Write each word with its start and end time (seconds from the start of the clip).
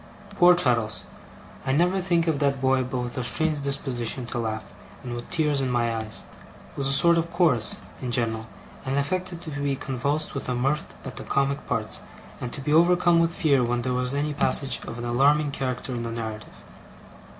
Poor 0.31 0.55
Traddles 0.55 1.03
I 1.63 1.73
never 1.73 2.01
think 2.01 2.25
of 2.25 2.39
that 2.39 2.59
boy 2.59 2.81
but 2.83 3.01
with 3.01 3.19
a 3.19 3.23
strange 3.23 3.61
disposition 3.61 4.25
to 4.25 4.39
laugh, 4.39 4.63
and 5.03 5.13
with 5.13 5.29
tears 5.29 5.61
in 5.61 5.69
my 5.69 5.95
eyes 5.95 6.23
was 6.75 6.87
a 6.87 6.91
sort 6.91 7.19
of 7.19 7.29
chorus, 7.31 7.77
in 8.01 8.09
general; 8.09 8.47
and 8.83 8.97
affected 8.97 9.43
to 9.43 9.51
be 9.51 9.75
convulsed 9.75 10.33
with 10.33 10.49
mirth 10.49 10.95
at 11.05 11.17
the 11.17 11.23
comic 11.23 11.67
parts, 11.67 12.01
and 12.39 12.51
to 12.51 12.61
be 12.61 12.73
overcome 12.73 13.19
with 13.19 13.31
fear 13.31 13.63
when 13.63 13.83
there 13.83 13.93
was 13.93 14.15
any 14.15 14.33
passage 14.33 14.83
of 14.87 14.97
an 14.97 15.05
alarming 15.05 15.51
character 15.51 15.93
in 15.93 16.01
the 16.01 16.11
narrative. 16.11 16.49